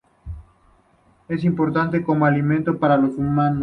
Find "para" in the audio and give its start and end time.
2.79-2.97